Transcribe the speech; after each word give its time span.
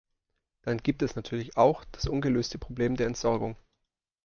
Dann 0.63 0.79
gibt 0.79 1.03
es 1.03 1.15
natürlich 1.15 1.57
auch 1.57 1.83
das 1.91 2.07
ungelöste 2.07 2.57
Problem 2.57 2.95
der 2.95 3.05
Entsorgung. 3.05 3.55